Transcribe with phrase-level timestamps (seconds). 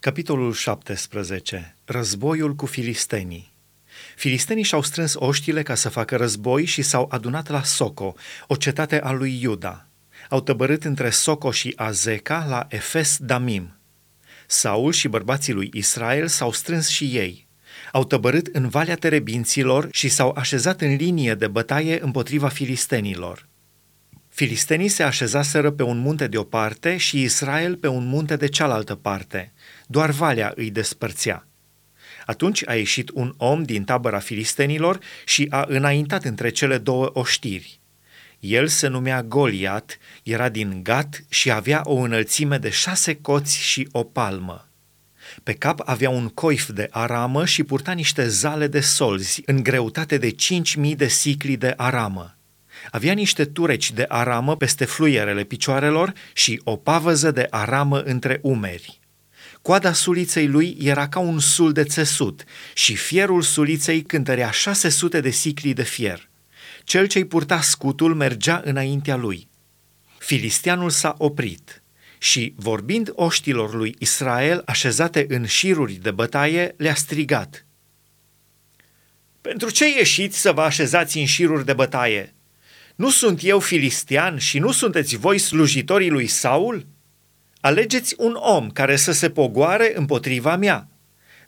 [0.00, 1.76] Capitolul 17.
[1.84, 3.52] Războiul cu filistenii.
[4.16, 8.14] Filistenii și-au strâns oștile ca să facă război și s-au adunat la Soco,
[8.46, 9.86] o cetate a lui Iuda.
[10.28, 13.76] Au tăbărât între Soco și Azeca la Efes Damim.
[14.46, 17.48] Saul și bărbații lui Israel s-au strâns și ei.
[17.92, 23.48] Au tăbărât în Valea Terebinților și s-au așezat în linie de bătaie împotriva filistenilor.
[24.40, 28.46] Filistenii se așezaseră pe un munte de o parte și Israel pe un munte de
[28.46, 29.52] cealaltă parte.
[29.90, 31.46] Doar valea îi despărțea.
[32.26, 37.80] Atunci a ieșit un om din tabăra filistenilor și a înaintat între cele două oștiri.
[38.40, 43.88] El se numea Goliat, era din Gat și avea o înălțime de șase coți și
[43.92, 44.68] o palmă.
[45.42, 50.18] Pe cap avea un coif de aramă și purta niște zale de solzi în greutate
[50.18, 52.36] de cinci mii de sicli de aramă.
[52.90, 58.99] Avea niște tureci de aramă peste fluierele picioarelor și o pavăză de aramă între umeri.
[59.62, 65.30] Coada suliței lui era ca un sul de țesut și fierul suliței cântărea 600 de
[65.30, 66.28] sicli de fier.
[66.84, 69.48] Cel ce-i purta scutul mergea înaintea lui.
[70.18, 71.82] Filisteanul s-a oprit
[72.18, 77.66] și, vorbind oștilor lui Israel așezate în șiruri de bătaie, le-a strigat.
[79.40, 82.34] Pentru ce ieșiți să vă așezați în șiruri de bătaie?
[82.94, 86.86] Nu sunt eu filistean și nu sunteți voi slujitorii lui Saul?
[87.60, 90.88] Alegeți un om care să se pogoare împotriva mea.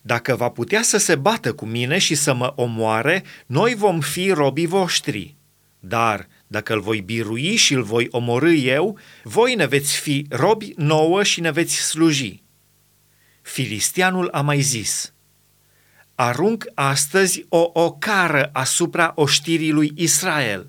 [0.02, 4.30] Dacă va putea să se bată cu mine și să mă omoare, noi vom fi
[4.30, 5.36] robii voștri.
[5.80, 10.72] Dar dacă îl voi birui și îl voi omorâ eu, voi ne veți fi robi
[10.76, 12.42] nouă și ne veți sluji.
[13.42, 15.12] Filistianul a mai zis,
[16.14, 20.68] arunc astăzi o ocară asupra oștirii lui Israel.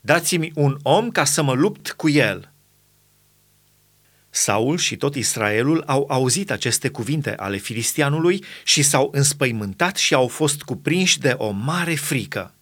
[0.00, 2.50] Dați-mi un om ca să mă lupt cu el.”
[4.36, 10.28] Saul și tot Israelul au auzit aceste cuvinte ale filistianului și s-au înspăimântat și au
[10.28, 12.54] fost cuprinși de o mare frică.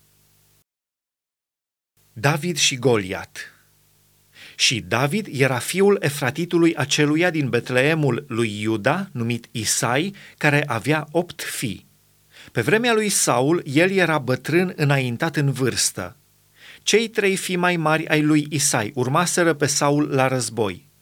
[2.13, 3.53] David și Goliat
[4.57, 11.43] Și David era fiul efratitului aceluia din Betleemul lui Iuda, numit Isai, care avea opt
[11.43, 11.87] fii.
[12.53, 16.17] Pe vremea lui Saul, el era bătrân înaintat în vârstă.
[16.83, 20.93] Cei trei fii mai mari ai lui Isai urmaseră pe Saul la război.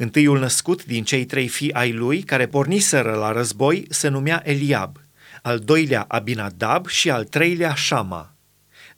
[0.00, 4.96] Întâiul născut din cei trei fii ai lui, care porniseră la război, se numea Eliab,
[5.42, 8.34] al doilea Abinadab și al treilea Shama.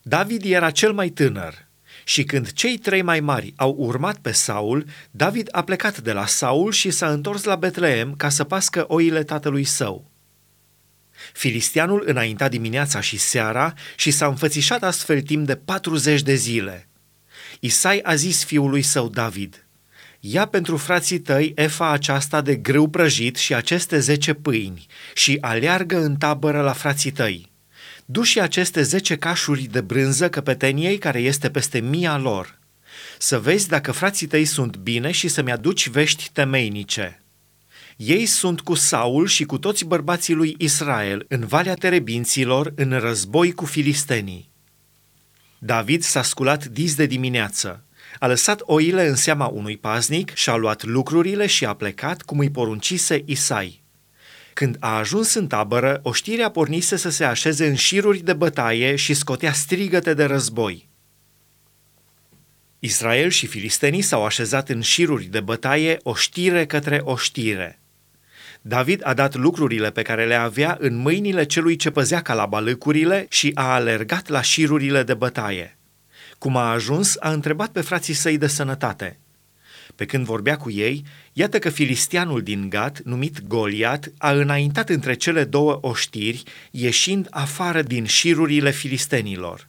[0.02, 1.66] David era cel mai tânăr
[2.04, 6.26] și când cei trei mai mari au urmat pe Saul, David a plecat de la
[6.26, 10.10] Saul și s-a întors la Betleem ca să pască oile tatălui său.
[11.32, 16.88] Filistianul înainta dimineața și seara și s-a înfățișat astfel timp de 40 de zile.
[17.60, 19.61] Isai a zis fiului său David,
[20.24, 25.96] Ia pentru frații tăi efa aceasta de grâu prăjit și aceste zece pâini și aleargă
[25.96, 27.52] în tabără la frații tăi.
[28.04, 32.58] Du și aceste zece cașuri de brânză căpeteniei care este peste mia lor.
[33.18, 37.22] Să vezi dacă frații tăi sunt bine și să-mi aduci vești temeinice.
[37.96, 43.52] Ei sunt cu Saul și cu toți bărbații lui Israel în Valea Terebinților în război
[43.52, 44.50] cu filistenii.
[45.58, 47.84] David s-a sculat dis de dimineață,
[48.18, 52.38] a lăsat oile în seama unui paznic și a luat lucrurile și a plecat cum
[52.38, 53.82] îi poruncise Isai.
[54.52, 59.14] Când a ajuns în tabără, oștirea pornise să se așeze în șiruri de bătaie și
[59.14, 60.90] scotea strigăte de război.
[62.78, 67.80] Israel și filistenii s-au așezat în șiruri de bătaie oștire către oștire.
[68.62, 73.50] David a dat lucrurile pe care le avea în mâinile celui ce păzea calabalâcurile și
[73.54, 75.78] a alergat la șirurile de bătaie.
[76.42, 79.18] Cum a ajuns, a întrebat pe frații săi de sănătate.
[79.94, 85.14] Pe când vorbea cu ei, iată că filistianul din Gat, numit Goliat, a înaintat între
[85.14, 89.68] cele două oștiri, ieșind afară din șirurile filistenilor.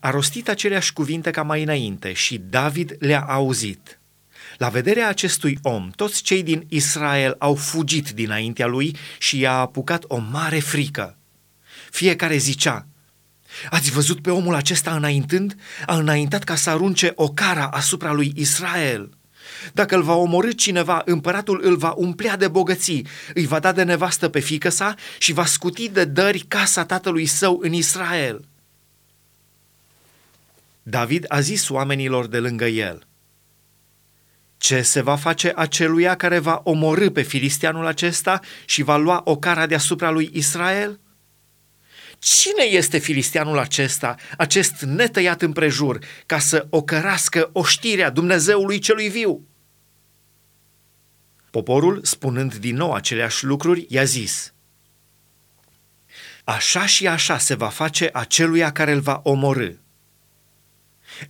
[0.00, 4.00] A rostit aceleași cuvinte ca mai înainte și David le-a auzit–
[4.58, 10.04] la vederea acestui om, toți cei din Israel au fugit dinaintea lui și i-a apucat
[10.06, 11.16] o mare frică.
[11.90, 12.86] Fiecare zicea,
[13.70, 15.56] Ați văzut pe omul acesta înaintând?
[15.86, 19.10] A înaintat ca să arunce o cara asupra lui Israel.
[19.72, 23.82] Dacă îl va omorâ cineva, împăratul îl va umplea de bogății, îi va da de
[23.82, 28.44] nevastă pe fică sa și va scuti de dări casa tatălui său în Israel.
[30.82, 33.06] David a zis oamenilor de lângă el–
[34.62, 39.36] ce se va face aceluia care va omorâ pe filisteanul acesta și va lua o
[39.36, 41.00] cara deasupra lui Israel?
[42.22, 49.46] Cine este filisteanul acesta, acest netăiat împrejur, ca să ocărască oștirea Dumnezeului celui viu?
[51.50, 54.52] Poporul, spunând din nou aceleași lucruri, i-a zis,
[56.44, 59.70] Așa și așa se va face aceluia care îl va omorâ.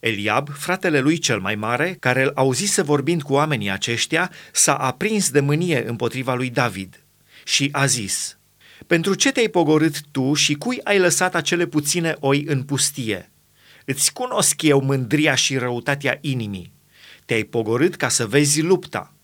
[0.01, 5.31] Eliab, fratele lui cel mai mare, care îl auzise vorbind cu oamenii aceștia, s-a aprins
[5.31, 7.05] de mânie împotriva lui David
[7.45, 8.37] și a zis,
[8.87, 13.31] Pentru ce te-ai pogorât tu și cui ai lăsat acele puține oi în pustie?
[13.85, 16.73] Îți cunosc eu mândria și răutatea inimii.
[17.25, 19.15] Te-ai pogorât ca să vezi lupta.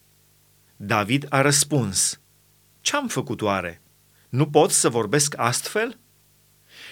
[0.76, 2.20] David a răspuns,
[2.80, 3.82] Ce-am făcut oare?
[4.28, 5.98] Nu pot să vorbesc astfel?"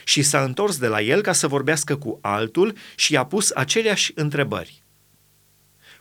[0.04, 4.12] Și s-a întors de la el ca să vorbească cu altul și i-a pus aceleași
[4.14, 4.82] întrebări.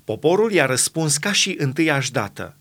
[0.04, 2.58] Poporul i-a răspuns ca și întâiași dată.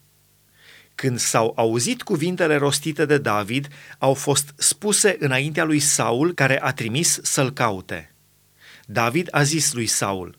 [0.94, 3.68] Când s-au auzit cuvintele rostite de David,
[3.98, 8.14] au fost spuse înaintea lui Saul, care a trimis să-l caute.
[8.86, 10.38] David a zis lui Saul,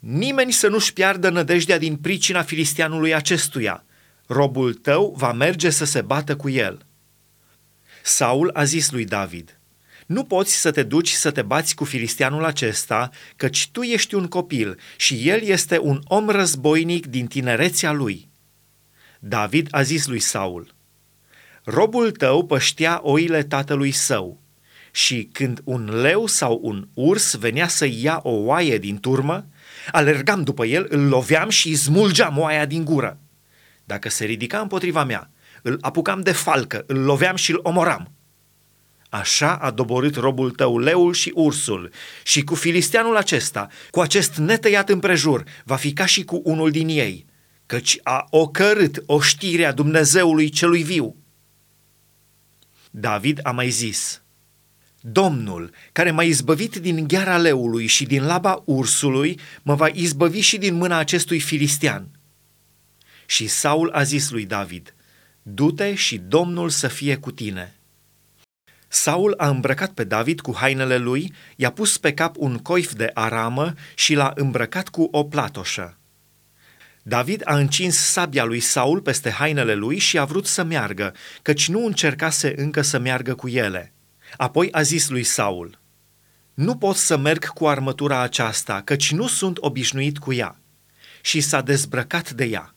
[0.00, 3.84] Nimeni să nu-și piardă nădejdea din pricina filistianului acestuia.
[4.26, 6.86] Robul tău va merge să se bată cu el.
[8.02, 9.58] Saul a zis lui David,
[10.06, 14.26] Nu poți să te duci să te bați cu filistianul acesta, căci tu ești un
[14.26, 18.28] copil și el este un om războinic din tinerețea lui.
[19.28, 20.74] David a zis lui Saul,
[21.64, 24.40] Robul tău păștea oile tatălui său
[24.90, 29.46] și când un leu sau un urs venea să ia o oaie din turmă,
[29.92, 33.18] alergam după el, îl loveam și îi smulgeam oaia din gură.
[33.84, 35.30] Dacă se ridica împotriva mea,
[35.62, 38.12] îl apucam de falcă, îl loveam și îl omoram.
[39.08, 41.90] Așa a doborât robul tău leul și ursul
[42.22, 46.88] și cu filisteanul acesta, cu acest netăiat împrejur, va fi ca și cu unul din
[46.88, 47.26] ei,
[47.66, 51.16] căci a ocărât oștirea Dumnezeului celui viu.
[52.90, 54.22] David a mai zis,
[55.00, 60.58] Domnul, care m-a izbăvit din gheara leului și din laba ursului, mă va izbăvi și
[60.58, 62.08] din mâna acestui filistean.
[63.26, 64.94] Și Saul a zis lui David,
[65.42, 67.74] Du-te și Domnul să fie cu tine.
[68.88, 73.10] Saul a îmbrăcat pe David cu hainele lui, i-a pus pe cap un coif de
[73.14, 75.98] aramă și l-a îmbrăcat cu o platoșă.
[77.08, 81.68] David a încins sabia lui Saul peste hainele lui și a vrut să meargă, căci
[81.68, 83.92] nu încercase încă să meargă cu ele.
[84.36, 85.78] Apoi a zis lui Saul,
[86.54, 90.60] Nu pot să merg cu armătura aceasta, căci nu sunt obișnuit cu ea.
[91.20, 92.74] Și s-a dezbrăcat de ea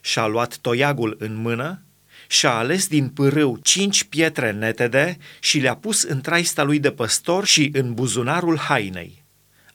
[0.00, 1.82] și-a luat toiagul în mână,
[2.28, 7.44] și-a ales din pârâu cinci pietre netede și le-a pus în traista lui de păstor
[7.44, 9.25] și în buzunarul hainei.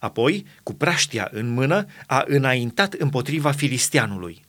[0.01, 4.45] Apoi, cu praștia în mână, a înaintat împotriva filistianului.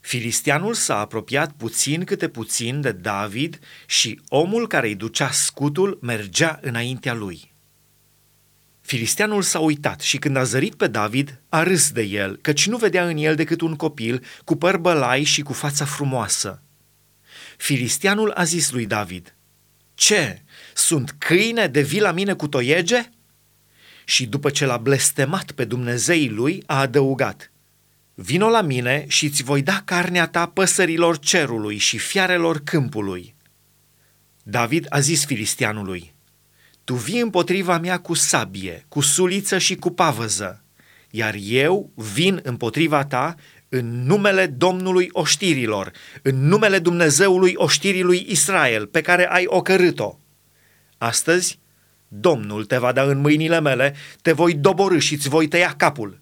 [0.00, 6.58] Filistianul s-a apropiat puțin câte puțin de David și omul care îi ducea scutul mergea
[6.62, 7.52] înaintea lui.
[8.80, 12.76] Filisteanul s-a uitat și când a zărit pe David, a râs de el, căci nu
[12.76, 16.62] vedea în el decât un copil cu păr bălai și cu fața frumoasă.
[17.56, 19.34] Filisteanul a zis lui David,
[19.94, 20.42] Ce,
[20.74, 23.10] sunt câine de vii la mine cu toiege?
[24.08, 27.52] Și după ce l-a blestemat pe Dumnezeii lui, a adăugat,
[28.14, 33.34] Vino la mine și îți voi da carnea ta păsărilor cerului și fiarelor câmpului.
[34.42, 36.14] David a zis filistianului,
[36.84, 40.64] tu vii împotriva mea cu sabie, cu suliță și cu pavăză,
[41.10, 43.34] iar eu vin împotriva ta
[43.68, 50.18] în numele Domnului oștirilor, în numele Dumnezeului oștirii lui Israel, pe care ai ocărât-o.
[50.98, 51.58] Astăzi,
[52.08, 56.20] Domnul te va da în mâinile mele, te voi doborâ și îți voi tăia capul.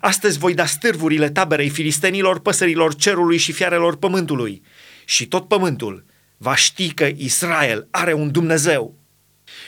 [0.00, 4.62] Astăzi voi da stârvurile taberei filistenilor, păsărilor cerului și fiarelor pământului.
[5.04, 6.04] Și tot pământul
[6.36, 8.98] va ști că Israel are un Dumnezeu.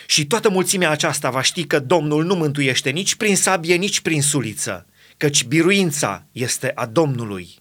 [0.05, 4.21] Și toată mulțimea aceasta va ști că Domnul nu mântuiește nici prin sabie, nici prin
[4.21, 4.85] suliță,
[5.17, 7.55] căci biruința este a Domnului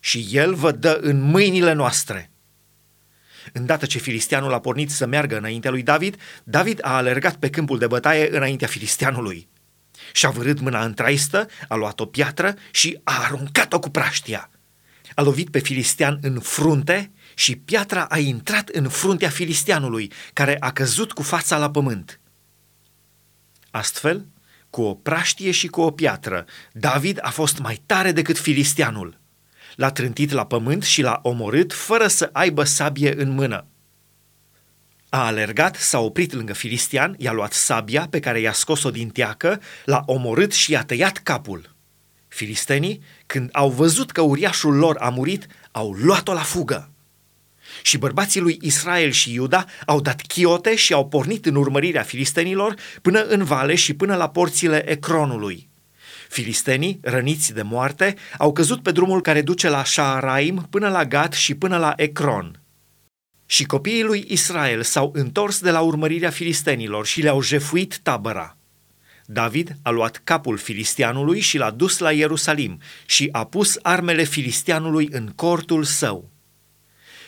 [0.00, 2.30] și El vă dă în mâinile noastre.
[3.52, 7.78] Îndată ce filisteanul a pornit să meargă înaintea lui David, David a alergat pe câmpul
[7.78, 9.48] de bătaie înaintea filisteanului.
[10.12, 14.50] Și-a vârât mâna în traistă, a luat o piatră și a aruncat-o cu praștia.
[15.14, 20.72] A lovit pe filistean în frunte și piatra a intrat în fruntea filisteanului, care a
[20.72, 22.20] căzut cu fața la pământ.
[23.70, 24.26] Astfel,
[24.70, 29.20] cu o praștie și cu o piatră, David a fost mai tare decât filisteanul.
[29.76, 33.66] L-a trântit la pământ și l-a omorât fără să aibă sabie în mână.
[35.08, 39.60] A alergat, s-a oprit lângă filistian, i-a luat sabia pe care i-a scos-o din teacă,
[39.84, 41.74] l-a omorât și i-a tăiat capul.
[42.28, 46.90] Filistenii, când au văzut că uriașul lor a murit, au luat-o la fugă.
[47.82, 52.74] Și bărbații lui Israel și Iuda au dat chiote și au pornit în urmărirea filistenilor
[53.02, 55.68] până în vale și până la porțile Ecronului.
[56.28, 61.32] Filistenii, răniți de moarte, au căzut pe drumul care duce la Shaaraim până la Gat
[61.32, 62.60] și până la Ecron.
[63.46, 68.56] Și copiii lui Israel s-au întors de la urmărirea filistenilor și le-au jefuit tabăra.
[69.26, 75.08] David a luat capul filistianului și l-a dus la Ierusalim și a pus armele filistianului
[75.12, 76.30] în cortul său.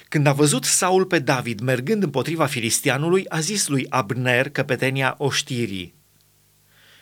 [0.08, 5.94] Când a văzut Saul pe David mergând împotriva filistianului, a zis lui Abner, căpetenia oștirii,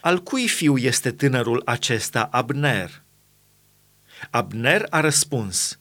[0.07, 3.03] Al cui fiu este tânărul acesta, Abner?
[4.31, 5.79] Abner a răspuns,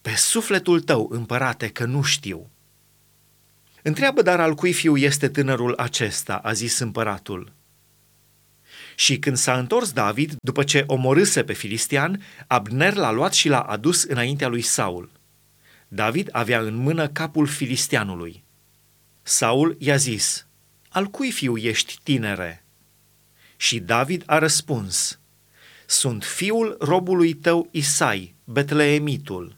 [0.00, 2.50] Pe sufletul tău, împărate, că nu știu.
[3.82, 7.52] Întreabă dar al cui fiu este tânărul acesta, a zis împăratul.
[8.94, 13.60] Și când s-a întors David, după ce omorâse pe filistian, Abner l-a luat și l-a
[13.60, 15.10] adus înaintea lui Saul.
[15.88, 18.44] David avea în mână capul filistianului.
[19.22, 20.46] Saul i-a zis,
[20.88, 22.61] Al cui fiu ești tinere?
[23.62, 25.20] Și David a răspuns,
[25.86, 29.56] Sunt fiul robului tău Isai, Betleemitul.